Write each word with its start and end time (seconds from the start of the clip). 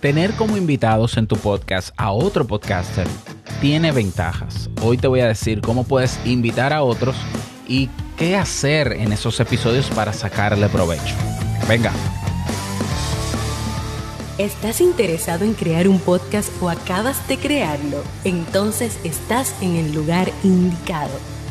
Tener 0.00 0.32
como 0.32 0.56
invitados 0.56 1.18
en 1.18 1.26
tu 1.26 1.36
podcast 1.36 1.90
a 1.98 2.10
otro 2.10 2.46
podcaster 2.46 3.06
tiene 3.60 3.92
ventajas. 3.92 4.70
Hoy 4.82 4.96
te 4.96 5.06
voy 5.06 5.20
a 5.20 5.28
decir 5.28 5.60
cómo 5.60 5.84
puedes 5.84 6.18
invitar 6.24 6.72
a 6.72 6.82
otros 6.82 7.14
y 7.68 7.90
qué 8.16 8.34
hacer 8.34 8.92
en 8.92 9.12
esos 9.12 9.38
episodios 9.40 9.90
para 9.90 10.14
sacarle 10.14 10.70
provecho. 10.70 11.14
Venga. 11.68 11.92
¿Estás 14.38 14.80
interesado 14.80 15.44
en 15.44 15.52
crear 15.52 15.86
un 15.86 15.98
podcast 15.98 16.50
o 16.62 16.70
acabas 16.70 17.28
de 17.28 17.36
crearlo? 17.36 18.02
Entonces 18.24 18.98
estás 19.04 19.54
en 19.60 19.76
el 19.76 19.92
lugar 19.92 20.32
indicado 20.42 21.39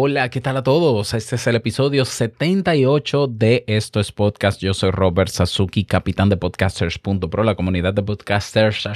Hola, 0.00 0.30
¿qué 0.30 0.40
tal 0.40 0.56
a 0.56 0.62
todos? 0.62 1.12
Este 1.12 1.34
es 1.34 1.44
el 1.48 1.56
episodio 1.56 2.04
78 2.04 3.26
de 3.26 3.64
Esto 3.66 3.98
es 3.98 4.12
Podcast. 4.12 4.60
Yo 4.60 4.72
soy 4.72 4.92
Robert 4.92 5.28
Sasuki, 5.28 5.84
capitán 5.84 6.28
de 6.28 6.36
podcasters.pro, 6.36 7.42
la 7.42 7.56
comunidad 7.56 7.94
de 7.94 8.04
podcasters 8.04 8.88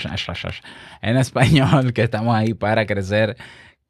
en 1.03 1.17
español, 1.17 1.93
que 1.93 2.05
estamos 2.05 2.37
ahí 2.37 2.55
para 2.55 2.87
crecer 2.87 3.37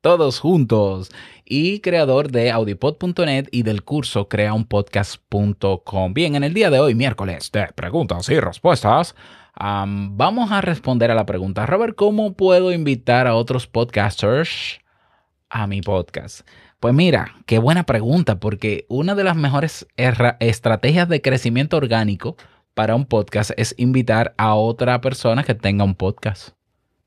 todos 0.00 0.40
juntos 0.40 1.10
y 1.44 1.80
creador 1.80 2.30
de 2.30 2.50
audipod.net 2.50 3.46
y 3.50 3.62
del 3.62 3.84
curso 3.84 4.26
creaunpodcast.com. 4.30 6.14
Bien, 6.14 6.34
en 6.34 6.44
el 6.44 6.54
día 6.54 6.70
de 6.70 6.80
hoy, 6.80 6.94
miércoles 6.94 7.52
de 7.52 7.66
preguntas 7.74 8.26
y 8.30 8.40
respuestas, 8.40 9.14
vamos 9.54 10.50
a 10.50 10.62
responder 10.62 11.10
a 11.10 11.14
la 11.14 11.26
pregunta, 11.26 11.66
Robert, 11.66 11.94
¿cómo 11.94 12.32
puedo 12.32 12.72
invitar 12.72 13.26
a 13.26 13.34
otros 13.34 13.66
podcasters 13.66 14.80
a 15.50 15.66
mi 15.66 15.82
podcast? 15.82 16.48
Pues 16.82 16.94
mira, 16.94 17.36
qué 17.46 17.60
buena 17.60 17.84
pregunta, 17.84 18.40
porque 18.40 18.86
una 18.88 19.14
de 19.14 19.22
las 19.22 19.36
mejores 19.36 19.86
estrategias 20.40 21.08
de 21.08 21.22
crecimiento 21.22 21.76
orgánico 21.76 22.36
para 22.74 22.96
un 22.96 23.04
podcast 23.04 23.52
es 23.56 23.72
invitar 23.78 24.34
a 24.36 24.56
otra 24.56 25.00
persona 25.00 25.44
que 25.44 25.54
tenga 25.54 25.84
un 25.84 25.94
podcast. 25.94 26.56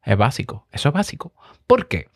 Es 0.06 0.16
básico, 0.16 0.66
eso 0.72 0.88
es 0.88 0.94
básico. 0.94 1.34
¿Por 1.68 1.90
qué? 1.90 2.08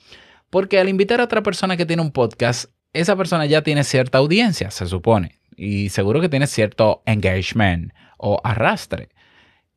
Porque 0.49 0.79
al 0.79 0.87
invitar 0.87 1.19
a 1.19 1.25
otra 1.25 1.43
persona 1.43 1.75
que 1.75 1.85
tiene 1.85 2.01
un 2.01 2.11
podcast, 2.11 2.71
esa 2.93 3.17
persona 3.17 3.45
ya 3.45 3.61
tiene 3.61 3.83
cierta 3.83 4.19
audiencia, 4.19 4.71
se 4.71 4.85
supone, 4.85 5.35
y 5.57 5.89
seguro 5.89 6.21
que 6.21 6.29
tiene 6.29 6.47
cierto 6.47 7.03
engagement 7.05 7.91
o 8.17 8.39
arrastre. 8.41 9.09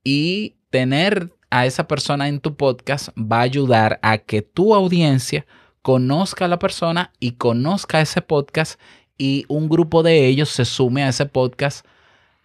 Y 0.05 0.55
tener 0.71 1.33
a 1.51 1.67
esa 1.67 1.89
persona 1.89 2.29
en 2.29 2.39
tu 2.39 2.57
podcast 2.57 3.09
va 3.19 3.39
a 3.39 3.43
ayudar 3.43 3.99
a 4.03 4.19
que 4.19 4.41
tu 4.41 4.73
audiencia 4.73 5.47
conozca 5.83 6.47
a 6.47 6.49
la 6.49 6.59
persona 6.59 7.13
y 7.21 7.33
conozca 7.33 8.01
ese 8.01 8.23
podcast 8.23 8.81
y 9.19 9.45
un 9.49 9.69
grupo 9.69 10.03
de 10.03 10.27
ellos 10.27 10.49
se 10.49 10.65
sume 10.65 11.03
a 11.03 11.09
ese 11.09 11.27
podcast 11.27 11.87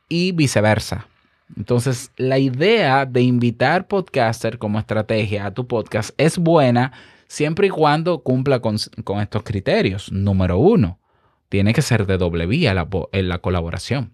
y 0.09 0.31
viceversa. 0.31 1.07
Entonces, 1.55 2.11
la 2.17 2.39
idea 2.39 3.05
de 3.05 3.21
invitar 3.21 3.87
podcaster 3.87 4.57
como 4.57 4.79
estrategia 4.79 5.45
a 5.45 5.53
tu 5.53 5.65
podcast 5.67 6.11
es 6.17 6.37
buena 6.37 6.91
siempre 7.27 7.67
y 7.67 7.69
cuando 7.69 8.19
cumpla 8.19 8.59
con, 8.59 8.75
estos 8.75 9.43
criterios. 9.43 10.11
Número 10.11 10.57
uno, 10.57 10.99
tiene 11.47 11.73
que 11.73 11.81
ser 11.81 12.05
de 12.05 12.17
doble 12.17 12.47
vía 12.47 12.73
la, 12.73 12.87
en 13.13 13.29
la 13.29 13.39
colaboración. 13.39 14.13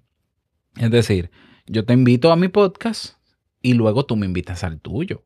Es 0.78 0.92
decir, 0.92 1.32
yo 1.66 1.86
te 1.86 1.94
invito 1.94 2.32
a 2.32 2.36
mi 2.36 2.50
podcast 2.50 3.16
y 3.62 3.74
luego 3.74 4.06
tú 4.06 4.16
me 4.16 4.26
invitas 4.26 4.64
al 4.64 4.80
tuyo. 4.80 5.24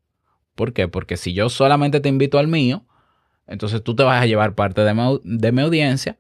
¿Por 0.56 0.74
qué? 0.74 0.88
Porque 0.88 1.18
si 1.18 1.34
yo 1.34 1.50
solamente 1.50 2.00
te 2.00 2.10
invito 2.10 2.40
al 2.40 2.48
mío, 2.48 2.87
entonces 3.48 3.84
tú 3.84 3.96
te 3.96 4.04
vas 4.04 4.22
a 4.22 4.26
llevar 4.26 4.56
parte 4.56 4.82
de 4.82 4.94
mi, 5.52 5.62
audiencia 5.62 6.18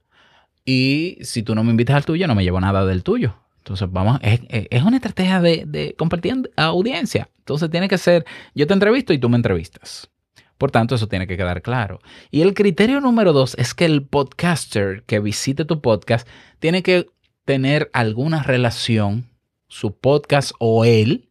y 0.65 1.17
si 1.21 1.43
tú 1.43 1.55
no 1.55 1.63
me 1.63 1.71
invitas 1.71 1.95
al 1.95 2.05
tuyo, 2.05 2.27
no 2.27 2.35
me 2.35 2.43
llevo 2.43 2.59
nada 2.59 2.85
del 2.85 3.03
tuyo. 3.03 3.35
Entonces, 3.59 3.89
vamos, 3.91 4.19
es, 4.21 4.83
una 4.83 4.95
estrategia 4.95 5.41
de, 5.41 5.65
de, 5.67 5.93
compartir 5.97 6.49
audiencia. 6.55 7.29
Entonces, 7.39 7.69
tiene 7.69 7.89
que 7.89 7.97
ser, 7.97 8.25
yo 8.55 8.65
te 8.65 8.73
entrevisto 8.73 9.11
y 9.11 9.17
tú 9.17 9.27
me 9.27 9.35
entrevistas. 9.35 10.09
Por 10.57 10.71
tanto, 10.71 10.95
eso 10.95 11.07
tiene 11.07 11.27
que 11.27 11.38
quedar 11.38 11.61
claro. 11.61 11.99
Y 12.31 12.41
el 12.41 12.53
criterio 12.53 13.01
número 13.01 13.33
dos 13.33 13.55
es 13.59 13.73
que 13.73 13.85
el 13.85 14.03
podcaster 14.03 15.03
que 15.03 15.19
visite 15.19 15.65
tu 15.65 15.81
podcast 15.81 16.27
tiene 16.59 16.81
que 16.81 17.07
tener 17.45 17.89
alguna 17.94 18.41
relación, 18.44 19.29
su 19.67 19.97
podcast 19.97 20.51
o 20.59 20.85
él, 20.85 21.29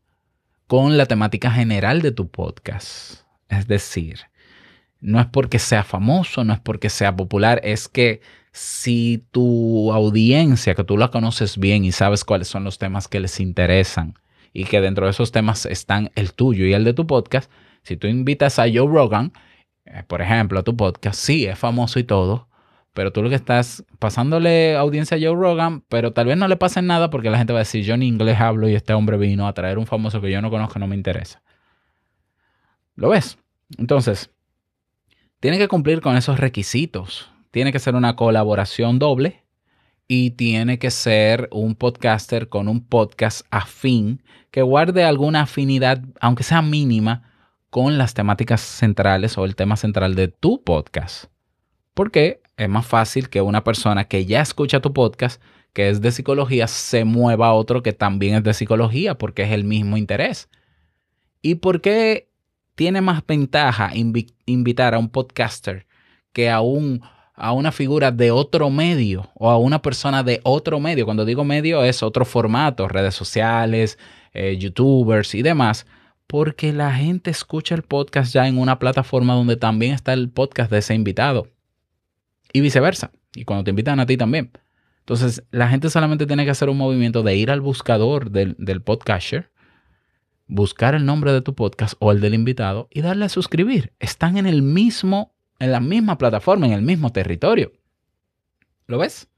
con 0.66 0.96
la 0.96 1.06
temática 1.06 1.50
general 1.50 2.02
de 2.02 2.12
tu 2.12 2.28
podcast. 2.28 3.22
Es 3.48 3.66
decir, 3.66 4.20
no 5.06 5.20
es 5.20 5.26
porque 5.26 5.60
sea 5.60 5.84
famoso, 5.84 6.42
no 6.42 6.52
es 6.52 6.58
porque 6.58 6.90
sea 6.90 7.14
popular, 7.14 7.60
es 7.62 7.88
que 7.88 8.20
si 8.50 9.24
tu 9.30 9.92
audiencia, 9.92 10.74
que 10.74 10.82
tú 10.82 10.96
la 10.96 11.12
conoces 11.12 11.58
bien 11.58 11.84
y 11.84 11.92
sabes 11.92 12.24
cuáles 12.24 12.48
son 12.48 12.64
los 12.64 12.78
temas 12.78 13.06
que 13.06 13.20
les 13.20 13.38
interesan 13.38 14.14
y 14.52 14.64
que 14.64 14.80
dentro 14.80 15.06
de 15.06 15.12
esos 15.12 15.30
temas 15.30 15.64
están 15.64 16.10
el 16.16 16.32
tuyo 16.32 16.66
y 16.66 16.72
el 16.72 16.82
de 16.82 16.92
tu 16.92 17.06
podcast, 17.06 17.48
si 17.82 17.96
tú 17.96 18.08
invitas 18.08 18.58
a 18.58 18.64
Joe 18.64 18.88
Rogan, 18.88 19.32
eh, 19.84 20.02
por 20.08 20.22
ejemplo, 20.22 20.58
a 20.58 20.64
tu 20.64 20.76
podcast, 20.76 21.20
sí, 21.20 21.46
es 21.46 21.56
famoso 21.56 22.00
y 22.00 22.04
todo, 22.04 22.48
pero 22.92 23.12
tú 23.12 23.22
lo 23.22 23.28
que 23.28 23.36
estás 23.36 23.84
pasándole 24.00 24.74
audiencia 24.74 25.18
a 25.18 25.20
Joe 25.20 25.40
Rogan, 25.40 25.82
pero 25.88 26.12
tal 26.12 26.26
vez 26.26 26.36
no 26.36 26.48
le 26.48 26.56
pase 26.56 26.82
nada 26.82 27.10
porque 27.10 27.30
la 27.30 27.38
gente 27.38 27.52
va 27.52 27.60
a 27.60 27.62
decir, 27.62 27.84
yo 27.84 27.94
en 27.94 28.02
inglés 28.02 28.40
hablo 28.40 28.68
y 28.68 28.74
este 28.74 28.92
hombre 28.92 29.18
vino 29.18 29.46
a 29.46 29.52
traer 29.52 29.78
un 29.78 29.86
famoso 29.86 30.20
que 30.20 30.32
yo 30.32 30.42
no 30.42 30.50
conozco, 30.50 30.80
no 30.80 30.88
me 30.88 30.96
interesa. 30.96 31.42
¿Lo 32.96 33.10
ves? 33.10 33.38
Entonces, 33.78 34.30
tiene 35.40 35.58
que 35.58 35.68
cumplir 35.68 36.00
con 36.00 36.16
esos 36.16 36.40
requisitos. 36.40 37.30
Tiene 37.50 37.72
que 37.72 37.78
ser 37.78 37.94
una 37.94 38.16
colaboración 38.16 38.98
doble 38.98 39.44
y 40.08 40.30
tiene 40.32 40.78
que 40.78 40.90
ser 40.90 41.48
un 41.52 41.74
podcaster 41.74 42.48
con 42.48 42.68
un 42.68 42.84
podcast 42.84 43.46
afín 43.50 44.22
que 44.50 44.62
guarde 44.62 45.04
alguna 45.04 45.42
afinidad, 45.42 46.02
aunque 46.20 46.42
sea 46.42 46.62
mínima, 46.62 47.30
con 47.70 47.98
las 47.98 48.14
temáticas 48.14 48.60
centrales 48.60 49.36
o 49.36 49.44
el 49.44 49.56
tema 49.56 49.76
central 49.76 50.14
de 50.14 50.28
tu 50.28 50.62
podcast. 50.62 51.26
Porque 51.92 52.40
es 52.56 52.68
más 52.68 52.86
fácil 52.86 53.28
que 53.28 53.42
una 53.42 53.64
persona 53.64 54.04
que 54.04 54.24
ya 54.24 54.40
escucha 54.40 54.80
tu 54.80 54.92
podcast, 54.92 55.42
que 55.72 55.90
es 55.90 56.00
de 56.00 56.12
psicología, 56.12 56.68
se 56.68 57.04
mueva 57.04 57.48
a 57.48 57.52
otro 57.52 57.82
que 57.82 57.92
también 57.92 58.36
es 58.36 58.44
de 58.44 58.54
psicología, 58.54 59.18
porque 59.18 59.42
es 59.42 59.50
el 59.50 59.64
mismo 59.64 59.96
interés. 59.96 60.48
¿Y 61.42 61.56
por 61.56 61.80
qué 61.80 62.28
tiene 62.76 63.00
más 63.00 63.26
ventaja 63.26 63.90
invitar 64.44 64.94
a 64.94 64.98
un 64.98 65.08
podcaster 65.08 65.86
que 66.32 66.50
a, 66.50 66.60
un, 66.60 67.00
a 67.34 67.52
una 67.52 67.72
figura 67.72 68.12
de 68.12 68.30
otro 68.30 68.70
medio 68.70 69.30
o 69.34 69.50
a 69.50 69.56
una 69.56 69.80
persona 69.80 70.22
de 70.22 70.40
otro 70.44 70.78
medio. 70.78 71.06
Cuando 71.06 71.24
digo 71.24 71.42
medio 71.42 71.82
es 71.82 72.02
otro 72.02 72.24
formato, 72.24 72.86
redes 72.86 73.14
sociales, 73.14 73.98
eh, 74.34 74.58
youtubers 74.58 75.34
y 75.34 75.42
demás, 75.42 75.86
porque 76.26 76.72
la 76.72 76.92
gente 76.92 77.30
escucha 77.30 77.74
el 77.74 77.82
podcast 77.82 78.32
ya 78.32 78.46
en 78.46 78.58
una 78.58 78.78
plataforma 78.78 79.34
donde 79.34 79.56
también 79.56 79.94
está 79.94 80.12
el 80.12 80.28
podcast 80.28 80.70
de 80.70 80.78
ese 80.78 80.94
invitado 80.94 81.48
y 82.52 82.60
viceversa. 82.60 83.10
Y 83.34 83.44
cuando 83.44 83.64
te 83.64 83.70
invitan 83.70 84.00
a 84.00 84.06
ti 84.06 84.18
también. 84.18 84.50
Entonces, 85.00 85.42
la 85.50 85.68
gente 85.68 85.88
solamente 85.88 86.26
tiene 86.26 86.44
que 86.44 86.50
hacer 86.50 86.68
un 86.68 86.76
movimiento 86.76 87.22
de 87.22 87.36
ir 87.36 87.50
al 87.50 87.60
buscador 87.60 88.30
del, 88.30 88.54
del 88.58 88.82
podcaster 88.82 89.50
buscar 90.46 90.94
el 90.94 91.04
nombre 91.04 91.32
de 91.32 91.42
tu 91.42 91.54
podcast 91.54 91.94
o 91.98 92.12
el 92.12 92.20
del 92.20 92.34
invitado 92.34 92.88
y 92.90 93.02
darle 93.02 93.24
a 93.24 93.28
suscribir. 93.28 93.92
Están 93.98 94.36
en 94.36 94.46
el 94.46 94.62
mismo, 94.62 95.34
en 95.58 95.72
la 95.72 95.80
misma 95.80 96.18
plataforma, 96.18 96.66
en 96.66 96.72
el 96.72 96.82
mismo 96.82 97.12
territorio. 97.12 97.72
¿Lo 98.86 98.98
ves? 98.98 99.28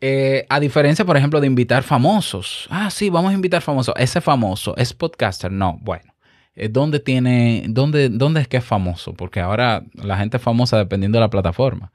Eh, 0.00 0.46
a 0.48 0.60
diferencia, 0.60 1.04
por 1.04 1.16
ejemplo, 1.16 1.40
de 1.40 1.46
invitar 1.46 1.82
famosos. 1.82 2.66
Ah, 2.70 2.90
sí, 2.90 3.10
vamos 3.10 3.30
a 3.30 3.34
invitar 3.34 3.62
famosos. 3.62 3.94
Ese 3.96 4.20
famoso 4.20 4.76
es 4.76 4.92
podcaster. 4.92 5.50
No, 5.50 5.78
bueno. 5.80 6.14
Eh, 6.56 6.68
¿Dónde 6.68 7.00
tiene, 7.00 7.64
dónde, 7.68 8.08
dónde 8.08 8.42
es 8.42 8.48
que 8.48 8.58
es 8.58 8.64
famoso? 8.64 9.14
Porque 9.14 9.40
ahora 9.40 9.84
la 9.94 10.18
gente 10.18 10.36
es 10.36 10.42
famosa 10.42 10.78
dependiendo 10.78 11.18
de 11.18 11.20
la 11.20 11.30
plataforma. 11.30 11.92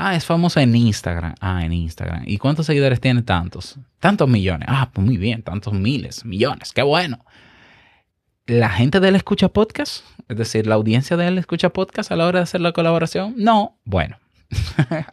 Ah, 0.00 0.14
es 0.14 0.24
famosa 0.24 0.62
en 0.62 0.76
Instagram. 0.76 1.34
Ah, 1.40 1.64
en 1.64 1.72
Instagram. 1.72 2.22
¿Y 2.24 2.38
cuántos 2.38 2.66
seguidores 2.66 3.00
tiene? 3.00 3.22
Tantos. 3.22 3.80
Tantos 3.98 4.28
millones. 4.28 4.68
Ah, 4.70 4.90
pues 4.92 5.04
muy 5.04 5.16
bien, 5.16 5.42
tantos 5.42 5.72
miles, 5.72 6.24
millones. 6.24 6.72
Qué 6.72 6.82
bueno. 6.82 7.24
¿La 8.46 8.70
gente 8.70 9.00
de 9.00 9.08
él 9.08 9.16
escucha 9.16 9.48
podcast? 9.48 10.04
Es 10.28 10.36
decir, 10.36 10.68
¿la 10.68 10.76
audiencia 10.76 11.16
de 11.16 11.26
él 11.26 11.36
escucha 11.36 11.70
podcast 11.70 12.12
a 12.12 12.16
la 12.16 12.28
hora 12.28 12.38
de 12.38 12.44
hacer 12.44 12.60
la 12.60 12.70
colaboración? 12.70 13.34
No. 13.38 13.76
Bueno. 13.84 14.18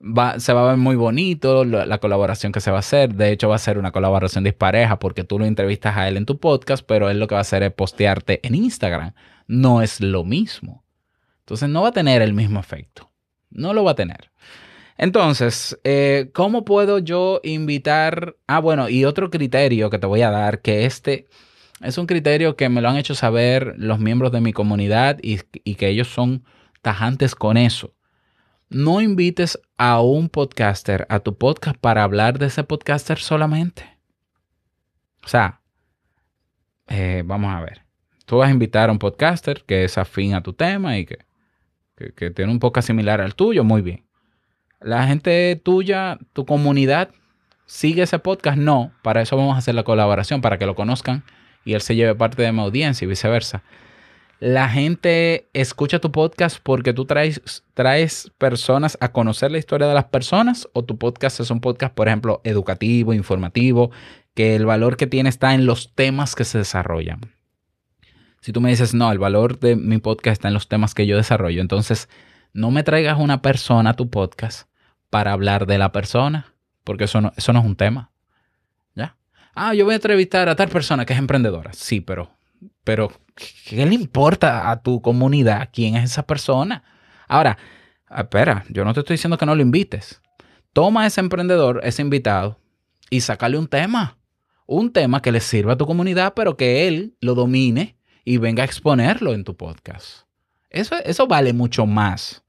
Va, 0.00 0.40
se 0.40 0.52
va 0.54 0.62
a 0.62 0.68
ver 0.68 0.76
muy 0.78 0.96
bonito 0.96 1.64
la, 1.66 1.98
colaboración 1.98 2.52
que 2.52 2.60
se 2.60 2.70
va 2.70 2.78
a 2.78 2.80
hacer. 2.80 3.14
De 3.14 3.32
hecho, 3.32 3.50
va 3.50 3.56
a 3.56 3.58
ser 3.58 3.76
una 3.76 3.92
colaboración 3.92 4.44
dispareja 4.44 4.98
porque 4.98 5.24
tú 5.24 5.38
lo 5.38 5.44
entrevistas 5.44 5.94
a 5.96 6.08
él 6.08 6.16
en 6.16 6.24
tu 6.24 6.38
podcast, 6.38 6.84
pero 6.86 7.10
él 7.10 7.18
lo 7.18 7.28
que 7.28 7.34
va 7.34 7.40
a 7.40 7.42
hacer 7.42 7.62
es 7.62 7.72
postearte 7.72 8.40
en 8.46 8.54
Instagram. 8.54 9.12
No 9.46 9.82
es 9.82 10.00
lo 10.00 10.24
mismo. 10.24 10.84
Entonces 11.40 11.68
no 11.68 11.82
va 11.82 11.88
a 11.88 11.92
tener 11.92 12.22
el 12.22 12.32
mismo 12.32 12.60
efecto. 12.60 13.10
No 13.56 13.72
lo 13.72 13.84
va 13.84 13.92
a 13.92 13.96
tener. 13.96 14.30
Entonces, 14.98 15.78
eh, 15.84 16.30
¿cómo 16.32 16.64
puedo 16.64 16.98
yo 16.98 17.40
invitar? 17.42 18.36
Ah, 18.46 18.60
bueno, 18.60 18.88
y 18.88 19.04
otro 19.04 19.30
criterio 19.30 19.90
que 19.90 19.98
te 19.98 20.06
voy 20.06 20.22
a 20.22 20.30
dar, 20.30 20.62
que 20.62 20.86
este 20.86 21.26
es 21.80 21.98
un 21.98 22.06
criterio 22.06 22.56
que 22.56 22.68
me 22.68 22.80
lo 22.80 22.88
han 22.88 22.96
hecho 22.96 23.14
saber 23.14 23.74
los 23.76 23.98
miembros 23.98 24.32
de 24.32 24.40
mi 24.40 24.52
comunidad 24.52 25.18
y, 25.22 25.38
que 25.38 25.88
ellos 25.88 26.08
son 26.08 26.44
tajantes 26.80 27.34
con 27.34 27.56
eso. 27.56 27.94
No 28.68 29.00
invites 29.00 29.60
a 29.76 30.00
un 30.00 30.28
podcaster 30.28 31.06
a 31.10 31.20
tu 31.20 31.36
podcast 31.36 31.78
para 31.78 32.02
hablar 32.02 32.38
de 32.38 32.46
ese 32.46 32.64
podcaster 32.64 33.18
solamente. 33.18 33.98
O 35.24 35.28
sea, 35.28 35.60
eh, 36.88 37.22
vamos 37.24 37.54
a 37.54 37.60
ver. 37.60 37.82
Tú 38.24 38.38
vas 38.38 38.48
a 38.48 38.52
invitar 38.52 38.88
a 38.88 38.92
un 38.92 38.98
podcaster 38.98 39.62
que 39.64 39.84
es 39.84 39.98
afín 39.98 40.34
a 40.34 40.42
tu 40.42 40.52
tema 40.54 40.98
y 40.98 41.04
que, 41.04 41.18
que, 41.96 42.30
tiene 42.30 42.52
un 42.52 42.58
podcast 42.58 42.86
similar 42.86 43.20
al 43.20 43.34
tuyo, 43.34 43.64
muy 43.64 43.82
bien. 43.82 44.04
La 44.80 45.06
gente 45.06 45.60
tuya, 45.62 46.18
tu 46.32 46.44
comunidad, 46.44 47.10
sigue 47.64 48.02
ese 48.02 48.18
podcast. 48.18 48.58
No, 48.58 48.92
para 49.02 49.22
eso 49.22 49.36
vamos 49.36 49.54
a 49.54 49.58
hacer 49.58 49.74
la 49.74 49.84
colaboración, 49.84 50.40
para 50.40 50.58
que 50.58 50.66
lo 50.66 50.74
conozcan 50.74 51.24
y 51.64 51.74
él 51.74 51.80
se 51.80 51.96
lleve 51.96 52.14
parte 52.14 52.42
de 52.42 52.52
mi 52.52 52.60
audiencia 52.60 53.04
y 53.04 53.08
viceversa. 53.08 53.62
La 54.38 54.68
gente 54.68 55.48
escucha 55.54 55.98
tu 55.98 56.12
podcast 56.12 56.58
porque 56.62 56.92
tú 56.92 57.06
traes, 57.06 57.64
traes 57.72 58.30
personas 58.36 58.98
a 59.00 59.10
conocer 59.10 59.50
la 59.50 59.58
historia 59.58 59.88
de 59.88 59.94
las 59.94 60.04
personas 60.04 60.68
o 60.74 60.84
tu 60.84 60.98
podcast 60.98 61.40
es 61.40 61.50
un 61.50 61.60
podcast, 61.60 61.94
por 61.94 62.08
ejemplo, 62.08 62.42
educativo, 62.44 63.14
informativo, 63.14 63.90
que 64.34 64.54
el 64.54 64.66
valor 64.66 64.98
que 64.98 65.06
tiene 65.06 65.30
está 65.30 65.54
en 65.54 65.64
los 65.64 65.94
temas 65.94 66.34
que 66.34 66.44
se 66.44 66.58
desarrollan. 66.58 67.35
Si 68.46 68.52
tú 68.52 68.60
me 68.60 68.70
dices, 68.70 68.94
no, 68.94 69.10
el 69.10 69.18
valor 69.18 69.58
de 69.58 69.74
mi 69.74 69.98
podcast 69.98 70.34
está 70.34 70.46
en 70.46 70.54
los 70.54 70.68
temas 70.68 70.94
que 70.94 71.04
yo 71.04 71.16
desarrollo, 71.16 71.60
entonces 71.60 72.08
no 72.52 72.70
me 72.70 72.84
traigas 72.84 73.18
una 73.18 73.42
persona 73.42 73.90
a 73.90 73.94
tu 73.94 74.08
podcast 74.08 74.68
para 75.10 75.32
hablar 75.32 75.66
de 75.66 75.78
la 75.78 75.90
persona, 75.90 76.54
porque 76.84 77.06
eso 77.06 77.20
no, 77.20 77.32
eso 77.36 77.52
no 77.52 77.58
es 77.58 77.64
un 77.64 77.74
tema. 77.74 78.12
¿Ya? 78.94 79.16
Ah, 79.56 79.74
yo 79.74 79.84
voy 79.84 79.94
a 79.94 79.96
entrevistar 79.96 80.48
a 80.48 80.54
tal 80.54 80.68
persona 80.68 81.04
que 81.04 81.12
es 81.12 81.18
emprendedora. 81.18 81.72
Sí, 81.72 82.00
pero, 82.00 82.30
pero, 82.84 83.10
¿qué 83.64 83.84
le 83.84 83.96
importa 83.96 84.70
a 84.70 84.80
tu 84.80 85.02
comunidad 85.02 85.70
quién 85.72 85.96
es 85.96 86.12
esa 86.12 86.24
persona? 86.24 86.84
Ahora, 87.26 87.58
espera, 88.16 88.64
yo 88.68 88.84
no 88.84 88.94
te 88.94 89.00
estoy 89.00 89.14
diciendo 89.14 89.38
que 89.38 89.46
no 89.46 89.56
lo 89.56 89.62
invites. 89.62 90.22
Toma 90.72 91.02
a 91.02 91.06
ese 91.08 91.20
emprendedor, 91.20 91.80
ese 91.82 92.00
invitado, 92.00 92.60
y 93.10 93.22
sácale 93.22 93.58
un 93.58 93.66
tema. 93.66 94.18
Un 94.66 94.92
tema 94.92 95.20
que 95.20 95.32
le 95.32 95.40
sirva 95.40 95.72
a 95.72 95.76
tu 95.76 95.84
comunidad, 95.84 96.34
pero 96.34 96.56
que 96.56 96.86
él 96.86 97.16
lo 97.20 97.34
domine 97.34 97.95
y 98.26 98.36
venga 98.36 98.62
a 98.62 98.66
exponerlo 98.66 99.32
en 99.32 99.44
tu 99.44 99.56
podcast. 99.56 100.26
Eso, 100.68 100.96
eso 101.02 101.26
vale 101.26 101.54
mucho 101.54 101.86
más 101.86 102.42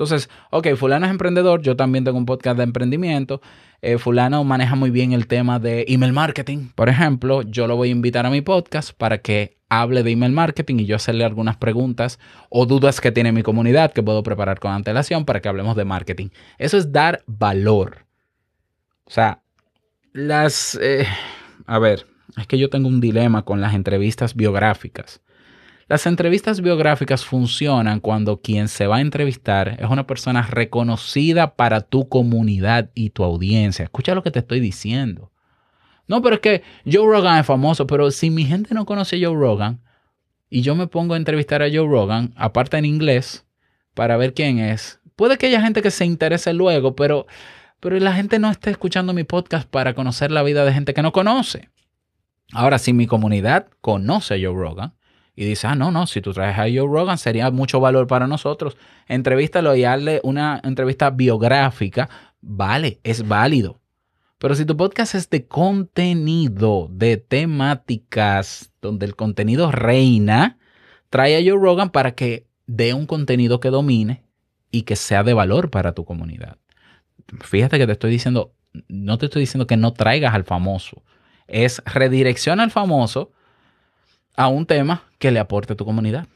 entonces, 0.00 0.30
ok, 0.50 0.76
fulano 0.76 1.04
es 1.04 1.12
emprendedor, 1.12 1.60
yo 1.60 1.76
también 1.76 2.04
tengo 2.04 2.16
un 2.16 2.24
podcast 2.24 2.56
de 2.56 2.62
emprendimiento, 2.62 3.42
eh, 3.82 3.98
fulano 3.98 4.42
maneja 4.44 4.74
muy 4.74 4.88
bien 4.88 5.12
el 5.12 5.26
tema 5.26 5.58
de 5.58 5.84
email 5.88 6.14
marketing, 6.14 6.68
por 6.74 6.88
ejemplo, 6.88 7.42
yo 7.42 7.66
lo 7.66 7.76
voy 7.76 7.88
a 7.88 7.92
invitar 7.92 8.24
a 8.24 8.30
mi 8.30 8.40
podcast 8.40 8.96
para 8.96 9.18
que 9.18 9.58
hable 9.68 10.02
de 10.02 10.12
email 10.12 10.32
marketing 10.32 10.76
y 10.76 10.86
yo 10.86 10.96
hacerle 10.96 11.26
algunas 11.26 11.58
preguntas 11.58 12.18
o 12.48 12.64
dudas 12.64 12.98
que 13.02 13.12
tiene 13.12 13.30
mi 13.30 13.42
comunidad 13.42 13.92
que 13.92 14.02
puedo 14.02 14.22
preparar 14.22 14.58
con 14.58 14.72
antelación 14.72 15.26
para 15.26 15.42
que 15.42 15.50
hablemos 15.50 15.76
de 15.76 15.84
marketing. 15.84 16.28
Eso 16.56 16.78
es 16.78 16.92
dar 16.92 17.22
valor. 17.26 18.06
O 19.04 19.10
sea, 19.10 19.42
las... 20.14 20.78
Eh, 20.80 21.06
a 21.66 21.78
ver, 21.78 22.06
es 22.36 22.46
que 22.46 22.58
yo 22.58 22.70
tengo 22.70 22.88
un 22.88 23.00
dilema 23.00 23.44
con 23.44 23.60
las 23.60 23.74
entrevistas 23.74 24.34
biográficas. 24.34 25.20
Las 25.90 26.06
entrevistas 26.06 26.60
biográficas 26.60 27.24
funcionan 27.24 27.98
cuando 27.98 28.40
quien 28.40 28.68
se 28.68 28.86
va 28.86 28.98
a 28.98 29.00
entrevistar 29.00 29.76
es 29.80 29.90
una 29.90 30.06
persona 30.06 30.42
reconocida 30.42 31.56
para 31.56 31.80
tu 31.80 32.08
comunidad 32.08 32.90
y 32.94 33.10
tu 33.10 33.24
audiencia. 33.24 33.82
Escucha 33.82 34.14
lo 34.14 34.22
que 34.22 34.30
te 34.30 34.38
estoy 34.38 34.60
diciendo. 34.60 35.32
No, 36.06 36.22
pero 36.22 36.36
es 36.36 36.40
que 36.40 36.62
Joe 36.86 37.06
Rogan 37.06 37.38
es 37.38 37.46
famoso, 37.46 37.88
pero 37.88 38.12
si 38.12 38.30
mi 38.30 38.44
gente 38.44 38.72
no 38.72 38.86
conoce 38.86 39.16
a 39.16 39.28
Joe 39.28 39.36
Rogan 39.36 39.80
y 40.48 40.62
yo 40.62 40.76
me 40.76 40.86
pongo 40.86 41.14
a 41.14 41.16
entrevistar 41.16 41.60
a 41.60 41.68
Joe 41.68 41.88
Rogan, 41.88 42.34
aparte 42.36 42.76
en 42.76 42.84
inglés, 42.84 43.44
para 43.94 44.16
ver 44.16 44.32
quién 44.32 44.60
es, 44.60 45.00
puede 45.16 45.38
que 45.38 45.46
haya 45.46 45.60
gente 45.60 45.82
que 45.82 45.90
se 45.90 46.04
interese 46.04 46.52
luego, 46.52 46.94
pero, 46.94 47.26
pero 47.80 47.98
la 47.98 48.12
gente 48.12 48.38
no 48.38 48.48
esté 48.48 48.70
escuchando 48.70 49.12
mi 49.12 49.24
podcast 49.24 49.68
para 49.68 49.94
conocer 49.94 50.30
la 50.30 50.44
vida 50.44 50.64
de 50.64 50.72
gente 50.72 50.94
que 50.94 51.02
no 51.02 51.10
conoce. 51.10 51.68
Ahora, 52.52 52.78
si 52.78 52.92
mi 52.92 53.06
comunidad 53.06 53.68
conoce 53.80 54.34
a 54.34 54.38
Joe 54.38 54.54
Rogan, 54.54 54.94
y 55.40 55.44
dice, 55.44 55.68
ah, 55.68 55.74
no, 55.74 55.90
no, 55.90 56.06
si 56.06 56.20
tú 56.20 56.34
traes 56.34 56.58
a 56.58 56.64
Joe 56.64 56.86
Rogan 56.86 57.16
sería 57.16 57.50
mucho 57.50 57.80
valor 57.80 58.06
para 58.06 58.26
nosotros. 58.26 58.76
Entrevístalo 59.08 59.74
y 59.74 59.84
hazle 59.84 60.20
una 60.22 60.60
entrevista 60.62 61.08
biográfica. 61.08 62.10
Vale, 62.42 63.00
es 63.04 63.26
válido. 63.26 63.80
Pero 64.38 64.54
si 64.54 64.64
tu 64.64 64.76
podcast 64.76 65.14
es 65.14 65.30
de 65.30 65.46
contenido, 65.46 66.88
de 66.90 67.16
temáticas, 67.16 68.72
donde 68.82 69.06
el 69.06 69.16
contenido 69.16 69.70
reina, 69.70 70.58
trae 71.08 71.36
a 71.36 71.40
Joe 71.40 71.58
Rogan 71.58 71.90
para 71.90 72.12
que 72.12 72.46
dé 72.66 72.92
un 72.92 73.06
contenido 73.06 73.60
que 73.60 73.70
domine 73.70 74.24
y 74.70 74.82
que 74.82 74.96
sea 74.96 75.22
de 75.22 75.34
valor 75.34 75.70
para 75.70 75.92
tu 75.92 76.04
comunidad. 76.04 76.58
Fíjate 77.40 77.78
que 77.78 77.86
te 77.86 77.92
estoy 77.92 78.10
diciendo, 78.10 78.52
no 78.88 79.18
te 79.18 79.26
estoy 79.26 79.40
diciendo 79.40 79.66
que 79.66 79.76
no 79.76 79.92
traigas 79.92 80.34
al 80.34 80.44
famoso. 80.44 81.02
Es 81.50 81.82
redirección 81.84 82.60
al 82.60 82.70
famoso 82.70 83.30
a 84.36 84.48
un 84.48 84.64
tema 84.66 85.02
que 85.18 85.30
le 85.30 85.38
aporte 85.38 85.74
a 85.74 85.76
tu 85.76 85.84
comunidad. 85.84 86.26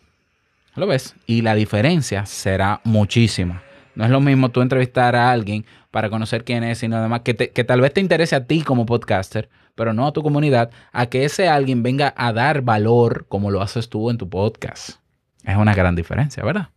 ¿Lo 0.76 0.87
ves? 0.87 1.14
Y 1.26 1.43
la 1.43 1.55
diferencia 1.55 2.26
será 2.26 2.81
muchísima. 2.84 3.62
No 3.94 4.05
es 4.05 4.11
lo 4.11 4.20
mismo 4.20 4.50
tú 4.50 4.61
entrevistar 4.61 5.14
a 5.14 5.31
alguien 5.31 5.64
para 5.90 6.11
conocer 6.11 6.44
quién 6.44 6.64
es, 6.64 6.78
sino 6.78 6.96
además 6.96 7.20
que, 7.20 7.34
que 7.34 7.64
tal 7.64 7.81
vez 7.81 7.94
te 7.94 8.00
interese 8.00 8.34
a 8.34 8.46
ti 8.46 8.62
como 8.62 8.84
podcaster, 8.84 9.49
pero 9.76 9.93
no 9.93 10.06
a 10.06 10.12
tu 10.12 10.22
comunidad, 10.22 10.70
a 10.93 11.06
que 11.06 11.25
ese 11.25 11.49
alguien 11.49 11.84
venga 11.84 12.12
a 12.16 12.32
dar 12.32 12.62
valor 12.62 13.26
como 13.28 13.52
lo 13.52 13.62
haces 13.62 13.88
tú 13.88 14.11
en 14.11 14.19
tu 14.19 14.28
podcast. 14.28 14.99
Es 15.44 15.56
una 15.56 15.75
gran 15.75 15.94
diferencia, 15.94 16.43
¿verdad? 16.43 16.70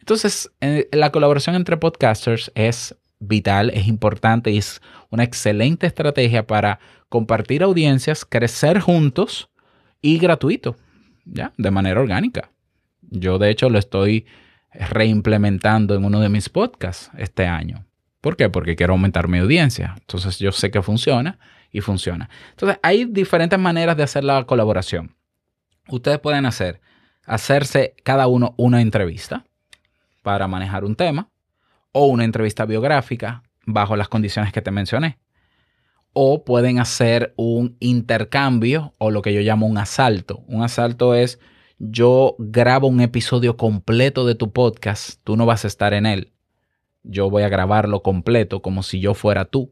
Entonces, 0.00 0.50
eh, 0.60 0.88
la 0.92 1.10
colaboración 1.10 1.54
entre 1.54 1.76
podcasters 1.76 2.52
es 2.54 2.96
vital, 3.20 3.70
es 3.74 3.86
importante 3.86 4.50
y 4.50 4.58
es 4.58 4.80
una 5.10 5.24
excelente 5.24 5.86
estrategia 5.86 6.46
para 6.46 6.78
compartir 7.08 7.62
audiencias, 7.62 8.24
crecer 8.24 8.80
juntos 8.80 9.50
y 10.00 10.18
gratuito, 10.18 10.76
ya, 11.24 11.52
de 11.56 11.70
manera 11.70 12.00
orgánica. 12.00 12.50
Yo 13.02 13.38
de 13.38 13.50
hecho 13.50 13.70
lo 13.70 13.78
estoy 13.78 14.26
reimplementando 14.72 15.94
en 15.94 16.04
uno 16.04 16.20
de 16.20 16.28
mis 16.28 16.48
podcasts 16.48 17.10
este 17.16 17.46
año. 17.46 17.86
¿Por 18.20 18.36
qué? 18.36 18.48
Porque 18.48 18.76
quiero 18.76 18.92
aumentar 18.92 19.28
mi 19.28 19.38
audiencia. 19.38 19.94
Entonces 19.98 20.38
yo 20.38 20.52
sé 20.52 20.70
que 20.70 20.82
funciona 20.82 21.38
y 21.70 21.80
funciona. 21.80 22.28
Entonces 22.50 22.78
hay 22.82 23.04
diferentes 23.04 23.58
maneras 23.58 23.96
de 23.96 24.02
hacer 24.02 24.24
la 24.24 24.44
colaboración. 24.44 25.16
Ustedes 25.88 26.18
pueden 26.18 26.44
hacer, 26.44 26.80
hacerse 27.24 27.94
cada 28.04 28.26
uno 28.26 28.54
una 28.56 28.80
entrevista 28.80 29.44
para 30.22 30.46
manejar 30.48 30.84
un 30.84 30.96
tema 30.96 31.30
o 31.98 32.06
una 32.06 32.24
entrevista 32.24 32.64
biográfica 32.64 33.42
bajo 33.66 33.96
las 33.96 34.08
condiciones 34.08 34.52
que 34.52 34.62
te 34.62 34.70
mencioné 34.70 35.18
o 36.12 36.44
pueden 36.44 36.78
hacer 36.80 37.32
un 37.36 37.76
intercambio 37.80 38.94
o 38.98 39.10
lo 39.10 39.22
que 39.22 39.32
yo 39.32 39.40
llamo 39.40 39.66
un 39.66 39.78
asalto. 39.78 40.42
Un 40.48 40.62
asalto 40.62 41.14
es 41.14 41.38
yo 41.78 42.34
grabo 42.38 42.88
un 42.88 43.00
episodio 43.00 43.56
completo 43.56 44.26
de 44.26 44.34
tu 44.34 44.52
podcast, 44.52 45.20
tú 45.22 45.36
no 45.36 45.46
vas 45.46 45.64
a 45.64 45.68
estar 45.68 45.94
en 45.94 46.06
él. 46.06 46.32
Yo 47.04 47.30
voy 47.30 47.44
a 47.44 47.48
grabarlo 47.48 48.02
completo 48.02 48.62
como 48.62 48.82
si 48.82 48.98
yo 48.98 49.14
fuera 49.14 49.44
tú, 49.44 49.70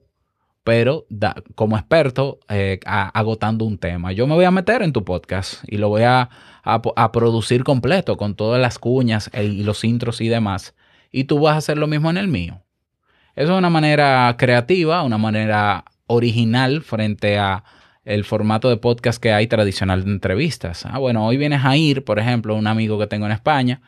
pero 0.62 1.06
como 1.54 1.76
experto 1.76 2.38
eh, 2.49 2.78
agotando 2.85 3.64
un 3.64 3.78
tema. 3.78 4.12
Yo 4.12 4.26
me 4.26 4.35
voy 4.35 4.45
a 4.45 4.50
meter 4.50 4.83
en 4.83 4.92
tu 4.92 5.04
podcast 5.04 5.64
y 5.66 5.78
lo 5.78 5.88
voy 5.88 6.02
a, 6.02 6.30
a, 6.62 7.12
producir 7.12 7.64
completo 7.64 8.16
con 8.16 8.37
todas 8.37 8.61
las 8.61 8.78
cuñas 8.78 9.30
y 9.35 9.64
los 9.64 9.83
intros 9.83 10.21
y 10.21 10.28
demás. 10.28 10.75
Y 11.10 11.25
tú 11.25 11.40
vas 11.40 11.54
a 11.54 11.58
hacer 11.58 11.78
lo 11.78 11.86
mismo 11.86 12.10
en 12.10 12.16
el 12.16 12.28
mío. 12.28 12.62
Eso 13.34 13.52
es 13.52 13.58
una 13.58 13.70
manera 13.70 14.34
creativa, 14.38 15.02
una 15.02 15.18
manera 15.18 15.84
original 16.06 16.82
frente 16.82 17.38
a 17.38 17.64
el 18.04 18.25
formato 18.25 18.68
de 18.68 18.76
podcast 18.76 19.20
que 19.20 19.32
hay 19.32 19.48
tradicional 19.48 20.04
de 20.04 20.12
entrevistas. 20.12 20.86
Ah, 20.86 20.98
bueno, 20.98 21.26
hoy 21.26 21.36
vienes 21.36 21.64
a 21.64 21.76
ir, 21.76 22.04
por 22.04 22.18
ejemplo, 22.18 22.54
un 22.54 22.66
amigo 22.66 22.98
que 22.98 23.08
tengo 23.08 23.26
en 23.26 23.32
España 23.32 23.82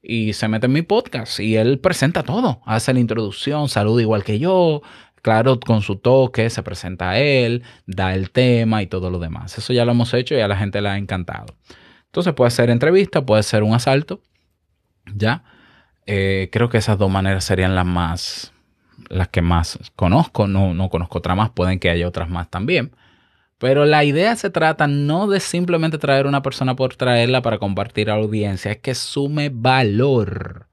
y 0.00 0.32
se 0.32 0.46
mete 0.46 0.66
en 0.66 0.72
mi 0.72 0.82
podcast 0.82 1.40
y 1.40 1.56
él 1.56 1.80
presenta 1.80 2.22
todo, 2.22 2.62
hace 2.64 2.94
la 2.94 3.00
introducción, 3.00 3.68
saluda 3.68 4.00
igual 4.00 4.22
que 4.22 4.38
yo, 4.38 4.82
claro, 5.22 5.58
con 5.58 5.82
su 5.82 5.96
toque, 5.96 6.50
se 6.50 6.62
presenta 6.62 7.10
a 7.10 7.18
él, 7.18 7.64
da 7.86 8.14
el 8.14 8.30
tema 8.30 8.80
y 8.82 8.86
todo 8.86 9.10
lo 9.10 9.18
demás. 9.18 9.58
Eso 9.58 9.72
ya 9.72 9.84
lo 9.84 9.90
hemos 9.90 10.14
hecho 10.14 10.36
y 10.36 10.40
a 10.40 10.48
la 10.48 10.56
gente 10.56 10.80
le 10.80 10.88
ha 10.88 10.96
encantado. 10.96 11.56
Entonces 12.06 12.32
puede 12.34 12.52
ser 12.52 12.70
entrevista, 12.70 13.26
puede 13.26 13.42
ser 13.42 13.64
un 13.64 13.74
asalto, 13.74 14.22
¿ya? 15.14 15.42
Eh, 16.10 16.48
creo 16.50 16.70
que 16.70 16.78
esas 16.78 16.96
dos 16.96 17.10
maneras 17.10 17.44
serían 17.44 17.74
las 17.74 17.84
más, 17.84 18.54
las 19.10 19.28
que 19.28 19.42
más 19.42 19.78
conozco, 19.94 20.46
no, 20.48 20.72
no 20.72 20.88
conozco 20.88 21.18
otra 21.18 21.34
más, 21.34 21.50
pueden 21.50 21.78
que 21.78 21.90
haya 21.90 22.08
otras 22.08 22.30
más 22.30 22.48
también. 22.48 22.92
Pero 23.58 23.84
la 23.84 24.04
idea 24.04 24.34
se 24.34 24.48
trata 24.48 24.86
no 24.86 25.28
de 25.28 25.38
simplemente 25.38 25.98
traer 25.98 26.26
una 26.26 26.40
persona 26.40 26.74
por 26.76 26.96
traerla 26.96 27.42
para 27.42 27.58
compartir 27.58 28.08
a 28.08 28.14
audiencia, 28.14 28.72
es 28.72 28.78
que 28.78 28.94
sume 28.94 29.50
valor. 29.52 30.68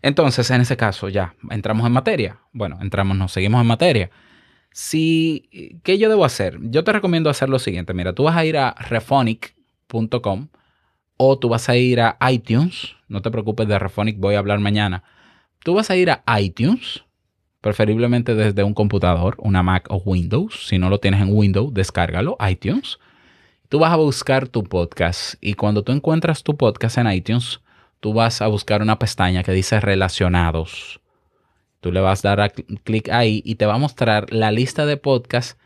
Entonces, 0.00 0.50
en 0.50 0.62
ese 0.62 0.78
caso, 0.78 1.10
ya 1.10 1.34
entramos 1.50 1.86
en 1.86 1.92
materia. 1.92 2.38
Bueno, 2.52 2.78
entramos, 2.80 3.14
nos 3.14 3.32
seguimos 3.32 3.60
en 3.60 3.66
materia. 3.66 4.10
Si, 4.72 5.80
¿qué 5.82 5.98
yo 5.98 6.08
debo 6.08 6.24
hacer? 6.24 6.58
Yo 6.62 6.82
te 6.82 6.94
recomiendo 6.94 7.28
hacer 7.28 7.50
lo 7.50 7.58
siguiente. 7.58 7.92
Mira, 7.92 8.14
tú 8.14 8.22
vas 8.22 8.36
a 8.36 8.44
ir 8.46 8.56
a 8.56 8.74
rephonic.com 8.78 10.48
o 11.18 11.38
tú 11.38 11.50
vas 11.50 11.68
a 11.68 11.76
ir 11.76 12.00
a 12.00 12.16
iTunes. 12.30 12.96
No 13.08 13.22
te 13.22 13.30
preocupes 13.30 13.66
de 13.66 13.78
Rephonic, 13.78 14.18
voy 14.18 14.34
a 14.34 14.38
hablar 14.38 14.60
mañana. 14.60 15.02
Tú 15.64 15.74
vas 15.74 15.90
a 15.90 15.96
ir 15.96 16.10
a 16.10 16.22
iTunes 16.40 17.04
preferiblemente 17.60 18.34
desde 18.34 18.62
un 18.62 18.74
computador, 18.74 19.34
una 19.38 19.62
Mac 19.62 19.86
o 19.90 19.96
Windows. 19.96 20.66
Si 20.68 20.78
no 20.78 20.90
lo 20.90 21.00
tienes 21.00 21.20
en 21.20 21.34
Windows, 21.34 21.72
descárgalo, 21.74 22.36
iTunes. 22.48 22.98
Tú 23.68 23.78
vas 23.78 23.92
a 23.92 23.96
buscar 23.96 24.48
tu 24.48 24.64
podcast 24.64 25.34
y 25.40 25.54
cuando 25.54 25.82
tú 25.82 25.92
encuentras 25.92 26.42
tu 26.42 26.56
podcast 26.56 26.98
en 26.98 27.10
iTunes, 27.10 27.60
tú 28.00 28.12
vas 28.12 28.40
a 28.40 28.46
buscar 28.46 28.82
una 28.82 28.98
pestaña 28.98 29.42
que 29.42 29.52
dice 29.52 29.80
relacionados. 29.80 31.00
Tú 31.80 31.92
le 31.92 32.00
vas 32.00 32.24
a 32.24 32.34
dar 32.34 32.52
clic 32.84 33.08
ahí 33.08 33.42
y 33.44 33.56
te 33.56 33.66
va 33.66 33.74
a 33.74 33.78
mostrar 33.78 34.32
la 34.32 34.50
lista 34.50 34.86
de 34.86 34.96
podcasts 34.96 35.58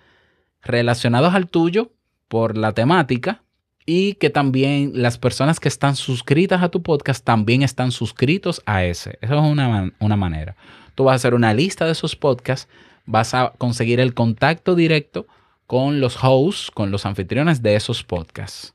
relacionados 0.62 1.34
al 1.34 1.49
tuyo 1.49 1.92
por 2.28 2.56
la 2.56 2.72
temática 2.72 3.42
y 3.84 4.14
que 4.14 4.30
también 4.30 4.92
las 4.94 5.18
personas 5.18 5.58
que 5.60 5.68
están 5.68 5.96
suscritas 5.96 6.62
a 6.62 6.68
tu 6.68 6.82
podcast 6.82 7.24
también 7.24 7.62
están 7.62 7.90
suscritos 7.90 8.62
a 8.66 8.84
ese. 8.84 9.18
Eso 9.20 9.34
es 9.34 9.40
una, 9.40 9.92
una 9.98 10.16
manera. 10.16 10.56
Tú 10.94 11.04
vas 11.04 11.12
a 11.12 11.16
hacer 11.16 11.34
una 11.34 11.54
lista 11.54 11.86
de 11.86 11.92
esos 11.92 12.16
podcasts, 12.16 12.68
vas 13.06 13.34
a 13.34 13.52
conseguir 13.58 14.00
el 14.00 14.14
contacto 14.14 14.74
directo 14.74 15.26
con 15.66 16.00
los 16.00 16.22
hosts, 16.22 16.70
con 16.70 16.90
los 16.90 17.06
anfitriones 17.06 17.62
de 17.62 17.76
esos 17.76 18.04
podcasts. 18.04 18.74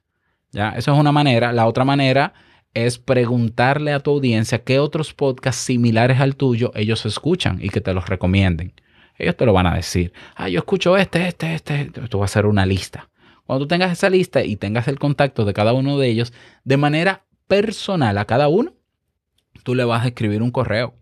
¿Ya? 0.52 0.70
Eso 0.70 0.94
es 0.94 1.00
una 1.00 1.12
manera. 1.12 1.52
La 1.54 1.68
otra 1.68 1.86
manera 1.86 2.34
es 2.74 2.98
preguntarle 2.98 3.94
a 3.94 4.00
tu 4.00 4.12
audiencia 4.12 4.64
qué 4.64 4.80
otros 4.80 5.14
podcasts 5.14 5.62
similares 5.62 6.20
al 6.20 6.36
tuyo 6.36 6.72
ellos 6.76 7.06
escuchan 7.06 7.60
y 7.62 7.70
que 7.70 7.82
te 7.82 7.94
los 7.94 8.08
recomienden. 8.08 8.74
Ellos 9.18 9.36
te 9.36 9.46
lo 9.46 9.54
van 9.54 9.68
a 9.68 9.76
decir. 9.76 10.14
Ah, 10.36 10.50
yo 10.50 10.60
escucho 10.60 10.96
este, 10.98 11.28
este, 11.28 11.56
este. 11.56 11.86
Tú 12.10 12.20
vas 12.20 12.32
a 12.32 12.34
hacer 12.34 12.46
una 12.46 12.66
lista. 12.66 13.10
Cuando 13.48 13.66
tú 13.66 13.68
tengas 13.70 13.92
esa 13.92 14.12
lista 14.12 14.44
y 14.44 14.56
tengas 14.58 14.88
el 14.88 15.00
contacto 15.00 15.44
de 15.46 15.54
cada 15.54 15.74
uno 15.74 15.98
de 15.98 16.08
ellos, 16.10 16.32
de 16.64 16.78
manera 16.78 17.26
personal 17.48 18.18
a 18.20 18.26
cada 18.26 18.48
uno, 18.48 18.74
tú 19.64 19.74
le 19.74 19.84
vas 19.84 20.06
a 20.06 20.10
escribir 20.10 20.44
un 20.44 20.52
correo 20.52 20.94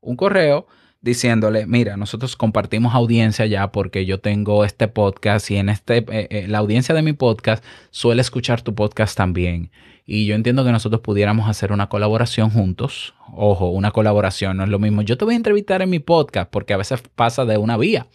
un 0.00 0.16
correo 0.16 0.66
diciéndole, 1.00 1.66
mira, 1.66 1.96
nosotros 1.96 2.36
compartimos 2.36 2.94
audiencia 2.94 3.46
ya 3.46 3.70
porque 3.70 4.04
yo 4.04 4.20
tengo 4.20 4.64
este 4.64 4.88
podcast 4.88 5.50
y 5.50 5.56
en 5.56 5.68
este, 5.68 5.98
eh, 5.98 6.28
eh, 6.30 6.46
la 6.48 6.58
audiencia 6.58 6.94
de 6.94 7.02
mi 7.02 7.12
podcast 7.12 7.64
suele 7.90 8.20
escuchar 8.20 8.62
tu 8.62 8.74
podcast 8.74 9.16
también. 9.16 9.70
Y 10.04 10.26
yo 10.26 10.34
entiendo 10.34 10.64
que 10.64 10.72
nosotros 10.72 11.02
pudiéramos 11.02 11.48
hacer 11.48 11.70
una 11.70 11.88
colaboración 11.88 12.50
juntos. 12.50 13.14
Ojo, 13.32 13.68
una 13.68 13.90
colaboración 13.90 14.56
no 14.56 14.64
es 14.64 14.70
lo 14.70 14.78
mismo. 14.78 15.02
Yo 15.02 15.18
te 15.18 15.24
voy 15.24 15.34
a 15.34 15.36
entrevistar 15.36 15.82
en 15.82 15.90
mi 15.90 15.98
podcast 15.98 16.50
porque 16.50 16.72
a 16.72 16.78
veces 16.78 17.02
pasa 17.14 17.44
de 17.44 17.58
una 17.58 17.76
vía. 17.76 18.06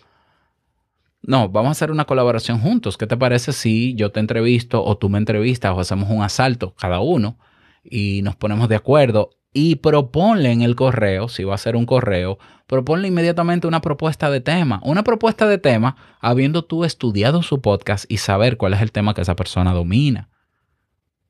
No, 1.26 1.48
vamos 1.48 1.70
a 1.70 1.72
hacer 1.72 1.90
una 1.90 2.06
colaboración 2.06 2.60
juntos. 2.60 2.98
¿Qué 2.98 3.08
te 3.08 3.16
parece 3.16 3.54
si 3.54 3.96
yo 3.96 4.12
te 4.12 4.20
entrevisto 4.20 4.84
o 4.84 4.98
tú 4.98 5.10
me 5.10 5.18
entrevistas 5.18 5.72
o 5.74 5.80
hacemos 5.80 6.10
un 6.10 6.22
asalto 6.22 6.76
cada 6.76 7.00
uno 7.00 7.40
y 7.82 8.22
nos 8.24 8.36
ponemos 8.36 8.68
de 8.68 8.76
acuerdo 8.76 9.30
y 9.54 9.76
proponle 9.76 10.52
en 10.52 10.64
el 10.64 10.76
correo, 10.76 11.30
si 11.30 11.46
va 11.46 11.56
a 11.56 11.60
ser 11.60 11.78
un 11.78 11.86
correo, 11.86 12.40
proponle 12.68 13.08
inmediatamente 13.08 13.68
una 13.68 13.80
propuesta 13.80 14.30
de 14.30 14.42
tema. 14.42 14.82
Una 14.84 15.04
propuesta 15.04 15.48
de 15.48 15.60
tema 15.60 15.96
habiendo 16.20 16.66
tú 16.66 16.84
estudiado 16.84 17.42
su 17.42 17.62
podcast 17.62 18.06
y 18.10 18.18
saber 18.18 18.58
cuál 18.58 18.74
es 18.74 18.82
el 18.82 18.92
tema 18.92 19.14
que 19.14 19.22
esa 19.22 19.36
persona 19.36 19.74
domina. 19.74 20.30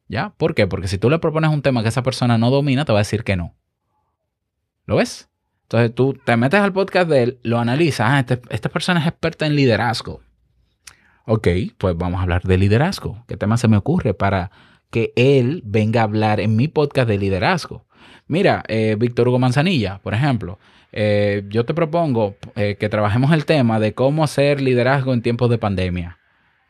¿Ya? 0.08 0.34
¿Por 0.38 0.56
qué? 0.56 0.66
Porque 0.66 0.88
si 0.88 0.98
tú 0.98 1.10
le 1.10 1.20
propones 1.20 1.52
un 1.52 1.62
tema 1.62 1.84
que 1.84 1.90
esa 1.90 2.04
persona 2.04 2.38
no 2.40 2.50
domina, 2.50 2.86
te 2.86 2.94
va 2.94 3.00
a 3.00 3.02
decir 3.02 3.24
que 3.24 3.36
no. 3.36 3.56
¿Lo 4.86 4.96
ves? 4.96 5.30
Entonces 5.64 5.96
tú 5.96 6.18
te 6.24 6.38
metes 6.38 6.60
al 6.60 6.74
podcast 6.74 7.10
de 7.10 7.24
él, 7.24 7.40
lo 7.44 7.60
analizas. 7.60 8.08
Ah, 8.10 8.20
este, 8.20 8.42
esta 8.50 8.70
persona 8.70 9.00
es 9.00 9.08
experta 9.08 9.46
en 9.46 9.56
liderazgo. 9.56 10.22
Ok, 11.26 11.48
pues 11.78 11.96
vamos 11.98 12.20
a 12.20 12.24
hablar 12.24 12.44
de 12.44 12.58
liderazgo. 12.58 13.24
¿Qué 13.28 13.38
tema 13.38 13.58
se 13.58 13.68
me 13.68 13.78
ocurre 13.78 14.14
para 14.14 14.52
que 14.92 15.14
él 15.16 15.62
venga 15.66 16.02
a 16.02 16.04
hablar 16.04 16.40
en 16.40 16.56
mi 16.56 16.68
podcast 16.68 17.08
de 17.08 17.18
liderazgo? 17.18 17.86
Mira, 18.28 18.64
eh, 18.68 18.96
Víctor 19.00 19.28
Hugo 19.28 19.40
Manzanilla, 19.40 20.00
por 20.04 20.14
ejemplo, 20.14 20.60
eh, 20.92 21.44
yo 21.50 21.66
te 21.66 21.74
propongo 21.74 22.36
eh, 22.56 22.78
que 22.80 22.90
trabajemos 22.90 23.32
el 23.32 23.46
tema 23.46 23.80
de 23.80 23.94
cómo 23.94 24.24
hacer 24.24 24.62
liderazgo 24.62 25.14
en 25.14 25.22
tiempos 25.22 25.50
de 25.50 25.58
pandemia. 25.58 26.20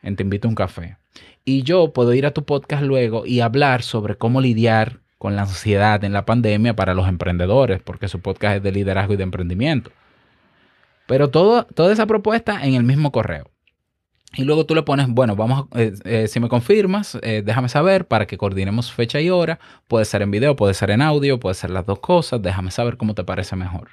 En 0.02 0.16
Te 0.16 0.22
invito 0.22 0.48
a 0.48 0.50
un 0.50 0.54
café. 0.54 0.96
Y 1.44 1.62
yo 1.62 1.92
puedo 1.92 2.14
ir 2.14 2.24
a 2.24 2.32
tu 2.32 2.44
podcast 2.44 2.82
luego 2.82 3.26
y 3.26 3.40
hablar 3.40 3.82
sobre 3.82 4.16
cómo 4.16 4.40
lidiar 4.40 5.00
con 5.18 5.36
la 5.36 5.42
ansiedad 5.42 6.02
en 6.04 6.12
la 6.12 6.24
pandemia 6.24 6.74
para 6.76 6.94
los 6.94 7.08
emprendedores, 7.08 7.80
porque 7.82 8.08
su 8.08 8.20
podcast 8.20 8.56
es 8.56 8.62
de 8.62 8.72
liderazgo 8.72 9.14
y 9.14 9.16
de 9.16 9.22
emprendimiento. 9.22 9.90
Pero 11.06 11.30
todo, 11.30 11.64
toda 11.64 11.92
esa 11.92 12.06
propuesta 12.06 12.64
en 12.64 12.74
el 12.74 12.84
mismo 12.84 13.12
correo. 13.12 13.50
Y 14.36 14.44
luego 14.44 14.66
tú 14.66 14.74
le 14.74 14.82
pones, 14.82 15.08
bueno, 15.08 15.36
vamos, 15.36 15.66
eh, 15.74 15.92
eh, 16.04 16.28
si 16.28 16.40
me 16.40 16.48
confirmas, 16.48 17.16
eh, 17.22 17.42
déjame 17.44 17.68
saber 17.68 18.08
para 18.08 18.26
que 18.26 18.36
coordinemos 18.36 18.92
fecha 18.92 19.20
y 19.20 19.30
hora. 19.30 19.60
Puede 19.86 20.04
ser 20.04 20.22
en 20.22 20.30
video, 20.30 20.56
puede 20.56 20.74
ser 20.74 20.90
en 20.90 21.02
audio, 21.02 21.38
puede 21.38 21.54
ser 21.54 21.70
las 21.70 21.86
dos 21.86 22.00
cosas. 22.00 22.42
Déjame 22.42 22.70
saber 22.70 22.96
cómo 22.96 23.14
te 23.14 23.22
parece 23.22 23.54
mejor. 23.54 23.90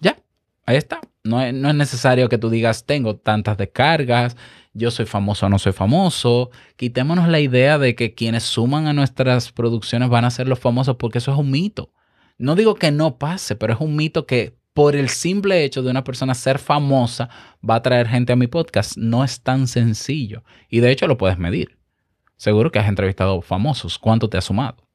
Ya, 0.00 0.18
ahí 0.66 0.76
está. 0.76 1.00
No 1.26 1.42
es, 1.42 1.52
necesario 1.52 2.28
que 2.28 2.38
tú 2.38 2.50
digas, 2.50 2.86
tengo 2.86 3.16
tantas 3.16 3.56
descargas, 3.56 4.36
yo 4.72 4.90
soy 4.90 5.06
famoso 5.06 5.46
o 5.46 5.48
no 5.48 5.58
soy 5.58 5.72
famoso. 5.72 6.50
Quitémonos 6.76 7.28
la 7.28 7.40
idea 7.40 7.78
de 7.78 7.94
que 7.94 8.14
quienes 8.14 8.44
suman 8.44 8.86
a 8.86 8.92
nuestras 8.92 9.50
producciones 9.52 10.08
van 10.08 10.24
a 10.24 10.30
ser 10.30 10.46
los 10.46 10.60
famosos 10.60 10.96
porque 10.96 11.18
eso 11.18 11.32
es 11.32 11.38
un 11.38 11.50
mito. 11.50 11.92
No 12.38 12.54
digo 12.54 12.74
que 12.74 12.92
no 12.92 13.18
pase, 13.18 13.56
pero 13.56 13.72
es 13.72 13.80
un 13.80 13.96
mito 13.96 14.26
que 14.26 14.56
por 14.72 14.94
el 14.94 15.08
simple 15.08 15.64
hecho 15.64 15.82
de 15.82 15.90
una 15.90 16.04
persona 16.04 16.34
ser 16.34 16.58
famosa 16.58 17.30
va 17.68 17.76
a 17.76 17.82
traer 17.82 18.06
gente 18.08 18.32
a 18.32 18.36
mi 18.36 18.46
podcast. 18.46 18.96
No 18.96 19.24
es 19.24 19.40
tan 19.40 19.66
sencillo. 19.66 20.44
Y 20.68 20.80
de 20.80 20.90
hecho 20.90 21.08
lo 21.08 21.16
puedes 21.16 21.38
medir. 21.38 21.78
Seguro 22.36 22.70
que 22.70 22.78
has 22.78 22.88
entrevistado 22.88 23.40
famosos. 23.40 23.98
¿Cuánto 23.98 24.28
te 24.28 24.36
ha 24.36 24.42
sumado? 24.42 24.86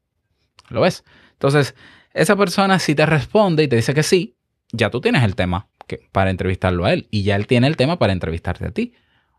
¿Lo 0.69 0.81
ves? 0.81 1.03
Entonces, 1.31 1.75
esa 2.13 2.35
persona 2.35 2.77
si 2.77 2.93
te 2.93 3.05
responde 3.05 3.63
y 3.63 3.67
te 3.67 3.75
dice 3.75 3.95
que 3.95 4.03
sí, 4.03 4.37
ya 4.71 4.91
tú 4.91 5.01
tienes 5.01 5.23
el 5.23 5.35
tema 5.35 5.70
para 6.11 6.29
entrevistarlo 6.29 6.85
a 6.85 6.93
él. 6.93 7.07
Y 7.11 7.23
ya 7.23 7.35
él 7.35 7.47
tiene 7.47 7.67
el 7.67 7.77
tema 7.77 7.99
para 7.99 8.13
entrevistarte 8.13 8.65
a 8.65 8.71
ti. 8.71 8.93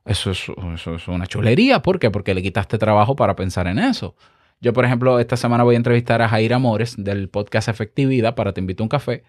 Eso 0.04 0.32
es, 0.32 0.46
eso 0.74 0.94
es 0.94 1.08
una 1.08 1.26
chulería. 1.26 1.82
¿Por 1.82 1.98
qué? 1.98 2.10
Porque 2.10 2.34
le 2.34 2.42
quitaste 2.42 2.78
trabajo 2.78 3.16
para 3.16 3.36
pensar 3.36 3.66
en 3.66 3.78
eso. 3.78 4.16
Yo, 4.60 4.72
por 4.72 4.84
ejemplo, 4.84 5.18
esta 5.18 5.36
semana 5.36 5.64
voy 5.64 5.74
a 5.74 5.78
entrevistar 5.78 6.22
a 6.22 6.28
Jair 6.28 6.54
Amores 6.54 6.94
del 6.96 7.28
podcast 7.28 7.68
Efectividad 7.68 8.34
para 8.34 8.52
Te 8.52 8.60
Invito 8.60 8.82
a 8.82 8.84
un 8.84 8.88
Café 8.88 9.24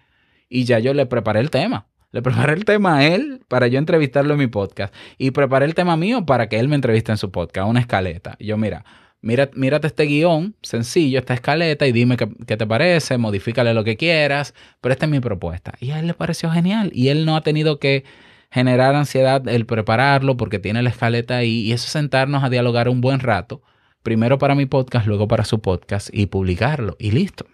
y 0.48 0.64
ya 0.64 0.78
yo 0.78 0.94
le 0.94 1.06
preparé 1.06 1.40
el 1.40 1.50
tema. 1.50 1.86
Le 2.12 2.22
preparé 2.22 2.52
el 2.52 2.64
tema 2.64 2.98
a 2.98 3.06
él 3.06 3.40
para 3.48 3.66
yo 3.66 3.78
entrevistarlo 3.80 4.34
en 4.34 4.38
mi 4.38 4.46
podcast. 4.46 4.94
Y 5.18 5.32
preparé 5.32 5.66
el 5.66 5.74
tema 5.74 5.96
mío 5.96 6.24
para 6.24 6.48
que 6.48 6.60
él 6.60 6.68
me 6.68 6.76
entreviste 6.76 7.10
en 7.10 7.18
su 7.18 7.32
podcast, 7.32 7.68
una 7.68 7.80
escaleta. 7.80 8.36
Yo, 8.38 8.56
mira, 8.56 8.84
mira 9.24 9.50
mírate 9.54 9.88
este 9.88 10.04
guion 10.04 10.54
sencillo, 10.62 11.18
esta 11.18 11.34
escaleta, 11.34 11.86
y 11.86 11.92
dime 11.92 12.16
qué, 12.16 12.28
qué, 12.46 12.56
te 12.56 12.66
parece, 12.66 13.18
modifícale 13.18 13.74
lo 13.74 13.84
que 13.84 13.96
quieras, 13.96 14.54
pero 14.80 14.92
esta 14.92 15.06
es 15.06 15.10
mi 15.10 15.20
propuesta. 15.20 15.74
Y 15.80 15.90
a 15.90 15.98
él 15.98 16.06
le 16.06 16.14
pareció 16.14 16.50
genial. 16.50 16.90
Y 16.94 17.08
él 17.08 17.26
no 17.26 17.36
ha 17.36 17.42
tenido 17.42 17.78
que 17.78 18.04
generar 18.50 18.94
ansiedad 18.94 19.46
el 19.48 19.66
prepararlo 19.66 20.36
porque 20.36 20.58
tiene 20.58 20.82
la 20.82 20.90
escaleta 20.90 21.38
ahí. 21.38 21.62
Y 21.62 21.72
eso 21.72 21.86
es 21.86 21.92
sentarnos 21.92 22.44
a 22.44 22.50
dialogar 22.50 22.88
un 22.88 23.00
buen 23.00 23.20
rato, 23.20 23.62
primero 24.02 24.38
para 24.38 24.54
mi 24.54 24.66
podcast, 24.66 25.06
luego 25.06 25.26
para 25.28 25.44
su 25.44 25.60
podcast, 25.60 26.08
y 26.12 26.26
publicarlo. 26.26 26.96
Y 26.98 27.10
listo 27.10 27.46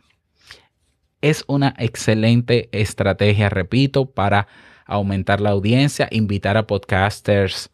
es 1.20 1.44
una 1.46 1.74
excelente 1.78 2.68
estrategia, 2.72 3.48
repito, 3.48 4.10
para 4.10 4.48
aumentar 4.86 5.40
la 5.40 5.50
audiencia, 5.50 6.08
invitar 6.10 6.56
a 6.56 6.66
podcasters. 6.66 7.70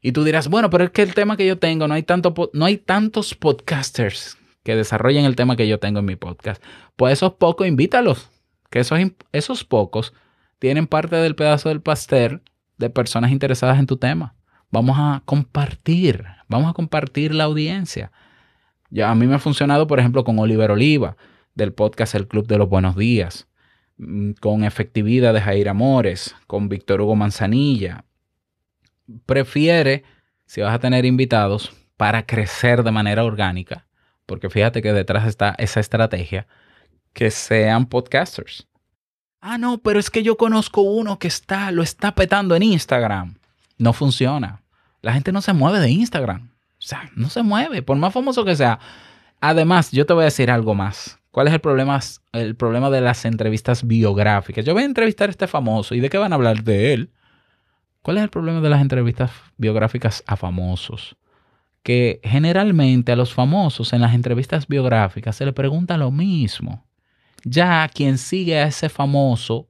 Y 0.00 0.12
tú 0.12 0.24
dirás, 0.24 0.48
bueno, 0.48 0.70
pero 0.70 0.84
es 0.84 0.90
que 0.90 1.02
el 1.02 1.14
tema 1.14 1.36
que 1.36 1.46
yo 1.46 1.58
tengo, 1.58 1.88
no 1.88 1.94
hay, 1.94 2.02
tanto, 2.02 2.34
no 2.52 2.64
hay 2.64 2.76
tantos 2.76 3.34
podcasters 3.34 4.38
que 4.62 4.76
desarrollen 4.76 5.24
el 5.24 5.36
tema 5.36 5.56
que 5.56 5.66
yo 5.66 5.78
tengo 5.78 5.98
en 6.00 6.04
mi 6.04 6.16
podcast. 6.16 6.62
Pues 6.96 7.14
esos 7.14 7.34
pocos, 7.34 7.66
invítalos. 7.66 8.30
Que 8.70 8.80
esos, 8.80 8.98
esos 9.32 9.64
pocos 9.64 10.12
tienen 10.58 10.86
parte 10.86 11.16
del 11.16 11.34
pedazo 11.34 11.70
del 11.70 11.80
pastel 11.80 12.42
de 12.76 12.90
personas 12.90 13.32
interesadas 13.32 13.78
en 13.78 13.86
tu 13.86 13.96
tema. 13.96 14.34
Vamos 14.70 14.96
a 14.98 15.22
compartir, 15.24 16.24
vamos 16.48 16.70
a 16.70 16.74
compartir 16.74 17.34
la 17.34 17.44
audiencia. 17.44 18.12
Ya 18.90 19.10
a 19.10 19.14
mí 19.14 19.26
me 19.26 19.34
ha 19.34 19.38
funcionado, 19.38 19.86
por 19.86 19.98
ejemplo, 19.98 20.24
con 20.24 20.38
Oliver 20.38 20.70
Oliva 20.70 21.16
del 21.54 21.72
podcast 21.72 22.14
El 22.14 22.28
Club 22.28 22.46
de 22.46 22.58
los 22.58 22.68
Buenos 22.68 22.96
Días, 22.96 23.48
mm, 23.96 24.32
con 24.40 24.64
efectividad 24.64 25.34
de 25.34 25.40
Jair 25.40 25.68
Amores, 25.68 26.36
con 26.46 26.68
Víctor 26.68 27.00
Hugo 27.00 27.16
Manzanilla. 27.16 28.04
Prefiere, 29.26 30.04
si 30.46 30.60
vas 30.60 30.74
a 30.74 30.78
tener 30.78 31.04
invitados, 31.04 31.72
para 31.96 32.24
crecer 32.24 32.82
de 32.84 32.92
manera 32.92 33.24
orgánica, 33.24 33.86
porque 34.24 34.50
fíjate 34.50 34.82
que 34.82 34.92
detrás 34.92 35.26
está 35.26 35.54
esa 35.58 35.80
estrategia, 35.80 36.46
que 37.12 37.30
sean 37.30 37.86
podcasters. 37.86 38.68
Ah, 39.40 39.58
no, 39.58 39.78
pero 39.78 39.98
es 39.98 40.10
que 40.10 40.22
yo 40.22 40.36
conozco 40.36 40.80
uno 40.82 41.18
que 41.18 41.28
está, 41.28 41.70
lo 41.70 41.82
está 41.82 42.14
petando 42.14 42.54
en 42.54 42.62
Instagram. 42.62 43.36
No 43.78 43.92
funciona. 43.92 44.62
La 45.00 45.12
gente 45.12 45.32
no 45.32 45.40
se 45.40 45.52
mueve 45.52 45.78
de 45.78 45.90
Instagram. 45.90 46.50
O 46.78 46.82
sea, 46.82 47.10
no 47.14 47.28
se 47.28 47.42
mueve, 47.42 47.82
por 47.82 47.96
más 47.96 48.12
famoso 48.12 48.44
que 48.44 48.56
sea. 48.56 48.78
Además, 49.40 49.90
yo 49.92 50.06
te 50.06 50.12
voy 50.12 50.22
a 50.22 50.26
decir 50.26 50.50
algo 50.50 50.74
más. 50.74 51.18
¿Cuál 51.30 51.48
es 51.48 51.54
el 51.54 51.60
problema, 51.60 52.00
el 52.32 52.56
problema 52.56 52.90
de 52.90 53.00
las 53.00 53.24
entrevistas 53.24 53.86
biográficas? 53.86 54.64
Yo 54.64 54.74
voy 54.74 54.82
a 54.82 54.86
entrevistar 54.86 55.28
a 55.28 55.30
este 55.30 55.46
famoso 55.46 55.94
y 55.94 56.00
de 56.00 56.10
qué 56.10 56.18
van 56.18 56.32
a 56.32 56.36
hablar 56.36 56.64
de 56.64 56.92
él. 56.92 57.10
¿Cuál 58.02 58.18
es 58.18 58.24
el 58.24 58.30
problema 58.30 58.60
de 58.60 58.70
las 58.70 58.80
entrevistas 58.80 59.30
biográficas 59.56 60.22
a 60.26 60.36
famosos? 60.36 61.16
Que 61.82 62.20
generalmente 62.22 63.12
a 63.12 63.16
los 63.16 63.34
famosos 63.34 63.92
en 63.92 64.00
las 64.00 64.14
entrevistas 64.14 64.68
biográficas 64.68 65.36
se 65.36 65.44
le 65.44 65.52
pregunta 65.52 65.96
lo 65.96 66.10
mismo. 66.10 66.86
Ya 67.44 67.88
quien 67.88 68.18
sigue 68.18 68.58
a 68.58 68.66
ese 68.66 68.88
famoso 68.88 69.68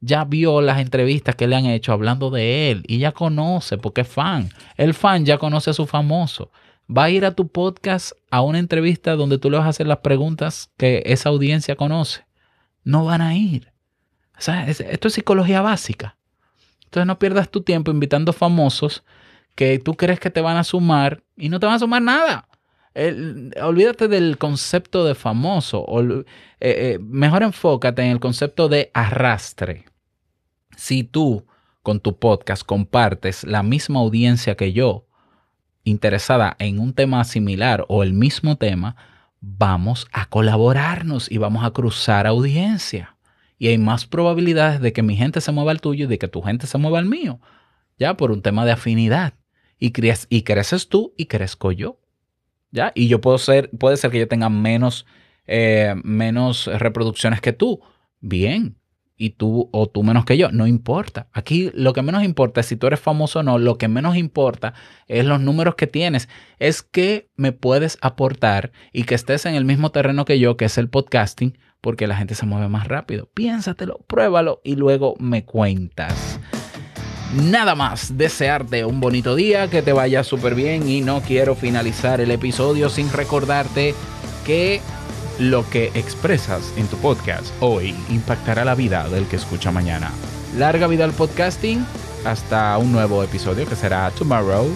ya 0.00 0.24
vio 0.24 0.60
las 0.60 0.80
entrevistas 0.80 1.34
que 1.34 1.46
le 1.46 1.56
han 1.56 1.66
hecho 1.66 1.92
hablando 1.92 2.30
de 2.30 2.70
él 2.70 2.84
y 2.86 2.98
ya 2.98 3.12
conoce 3.12 3.78
porque 3.78 4.02
es 4.02 4.08
fan. 4.08 4.50
El 4.76 4.94
fan 4.94 5.24
ya 5.24 5.38
conoce 5.38 5.70
a 5.70 5.74
su 5.74 5.86
famoso. 5.86 6.50
Va 6.90 7.04
a 7.04 7.10
ir 7.10 7.24
a 7.24 7.34
tu 7.34 7.48
podcast 7.48 8.12
a 8.30 8.40
una 8.40 8.58
entrevista 8.58 9.16
donde 9.16 9.38
tú 9.38 9.50
le 9.50 9.58
vas 9.58 9.66
a 9.66 9.70
hacer 9.70 9.86
las 9.86 9.98
preguntas 9.98 10.70
que 10.76 11.02
esa 11.06 11.28
audiencia 11.28 11.76
conoce. 11.76 12.24
No 12.84 13.04
van 13.04 13.20
a 13.20 13.36
ir. 13.36 13.72
O 14.38 14.40
sea, 14.40 14.68
esto 14.68 15.08
es 15.08 15.14
psicología 15.14 15.60
básica. 15.60 16.17
Entonces 16.88 17.06
no 17.06 17.18
pierdas 17.18 17.50
tu 17.50 17.60
tiempo 17.60 17.90
invitando 17.90 18.32
famosos 18.32 19.04
que 19.54 19.78
tú 19.78 19.94
crees 19.94 20.18
que 20.18 20.30
te 20.30 20.40
van 20.40 20.56
a 20.56 20.64
sumar 20.64 21.22
y 21.36 21.50
no 21.50 21.60
te 21.60 21.66
van 21.66 21.74
a 21.74 21.78
sumar 21.78 22.00
nada. 22.00 22.48
olvídate 23.62 24.08
del 24.08 24.38
concepto 24.38 25.04
de 25.04 25.14
famoso. 25.14 25.84
Eh, 26.00 26.24
eh, 26.60 26.98
mejor 27.02 27.42
enfócate 27.42 28.00
en 28.00 28.08
el 28.12 28.20
concepto 28.20 28.70
de 28.70 28.90
arrastre. 28.94 29.84
Si 30.78 31.04
tú 31.04 31.46
con 31.82 32.00
tu 32.00 32.18
podcast 32.18 32.64
compartes 32.64 33.44
la 33.44 33.62
misma 33.62 34.00
audiencia 34.00 34.56
que 34.56 34.72
yo, 34.72 35.08
interesada 35.84 36.56
en 36.58 36.78
un 36.78 36.94
tema 36.94 37.22
similar 37.24 37.84
o 37.88 38.02
el 38.02 38.14
mismo 38.14 38.56
tema, 38.56 38.96
vamos 39.42 40.06
a 40.10 40.24
colaborarnos 40.24 41.30
y 41.30 41.36
vamos 41.36 41.64
a 41.64 41.70
cruzar 41.72 42.26
audiencia 42.26 43.17
y 43.58 43.68
hay 43.68 43.78
más 43.78 44.06
probabilidades 44.06 44.80
de 44.80 44.92
que 44.92 45.02
mi 45.02 45.16
gente 45.16 45.40
se 45.40 45.52
mueva 45.52 45.72
al 45.72 45.80
tuyo 45.80 46.04
y 46.04 46.08
de 46.08 46.18
que 46.18 46.28
tu 46.28 46.42
gente 46.42 46.66
se 46.66 46.78
mueva 46.78 47.00
al 47.00 47.06
mío, 47.06 47.40
ya 47.98 48.16
por 48.16 48.30
un 48.30 48.42
tema 48.42 48.64
de 48.64 48.72
afinidad. 48.72 49.34
Y, 49.80 49.92
y 50.28 50.42
creces 50.42 50.88
tú 50.88 51.14
y 51.16 51.26
crezco 51.26 51.72
yo. 51.72 52.00
¿Ya? 52.70 52.92
Y 52.94 53.08
yo 53.08 53.20
puedo 53.20 53.38
ser, 53.38 53.70
puede 53.70 53.96
ser 53.96 54.10
que 54.10 54.18
yo 54.18 54.28
tenga 54.28 54.48
menos, 54.48 55.06
eh, 55.46 55.94
menos 56.02 56.66
reproducciones 56.66 57.40
que 57.40 57.52
tú. 57.52 57.80
Bien. 58.20 58.76
Y 59.16 59.30
tú 59.30 59.68
o 59.72 59.88
tú 59.88 60.02
menos 60.02 60.24
que 60.24 60.36
yo. 60.36 60.50
No 60.50 60.66
importa. 60.66 61.28
Aquí 61.32 61.70
lo 61.74 61.92
que 61.92 62.02
menos 62.02 62.24
importa 62.24 62.60
es 62.60 62.66
si 62.66 62.76
tú 62.76 62.86
eres 62.88 63.00
famoso 63.00 63.40
o 63.40 63.42
no. 63.42 63.58
Lo 63.58 63.78
que 63.78 63.88
menos 63.88 64.16
importa 64.16 64.74
es 65.06 65.24
los 65.24 65.40
números 65.40 65.76
que 65.76 65.86
tienes. 65.86 66.28
Es 66.58 66.82
que 66.82 67.30
me 67.36 67.52
puedes 67.52 67.98
aportar 68.00 68.72
y 68.92 69.04
que 69.04 69.14
estés 69.14 69.46
en 69.46 69.54
el 69.54 69.64
mismo 69.64 69.90
terreno 69.90 70.24
que 70.24 70.38
yo, 70.38 70.56
que 70.56 70.66
es 70.66 70.76
el 70.76 70.88
podcasting 70.88 71.56
porque 71.80 72.06
la 72.06 72.16
gente 72.16 72.34
se 72.34 72.46
mueve 72.46 72.68
más 72.68 72.88
rápido. 72.88 73.28
Piénsatelo, 73.34 73.98
pruébalo 74.06 74.60
y 74.64 74.76
luego 74.76 75.14
me 75.18 75.44
cuentas. 75.44 76.40
Nada 77.34 77.74
más, 77.74 78.16
desearte 78.16 78.86
un 78.86 79.00
bonito 79.00 79.34
día, 79.34 79.68
que 79.68 79.82
te 79.82 79.92
vaya 79.92 80.24
súper 80.24 80.54
bien 80.54 80.88
y 80.88 81.02
no 81.02 81.20
quiero 81.20 81.54
finalizar 81.54 82.20
el 82.20 82.30
episodio 82.30 82.88
sin 82.88 83.12
recordarte 83.12 83.94
que 84.46 84.80
lo 85.38 85.68
que 85.68 85.92
expresas 85.94 86.72
en 86.76 86.86
tu 86.88 86.96
podcast 86.96 87.46
hoy 87.60 87.94
impactará 88.08 88.64
la 88.64 88.74
vida 88.74 89.08
del 89.08 89.26
que 89.26 89.36
escucha 89.36 89.70
mañana. 89.70 90.10
Larga 90.56 90.86
vida 90.86 91.04
al 91.04 91.12
podcasting, 91.12 91.84
hasta 92.24 92.76
un 92.78 92.92
nuevo 92.92 93.22
episodio 93.22 93.68
que 93.68 93.76
será 93.76 94.10
tomorrow. 94.10 94.66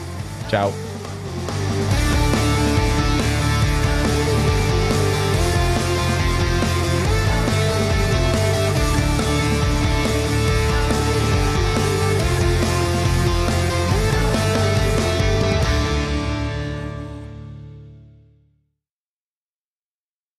Chao. 0.48 0.91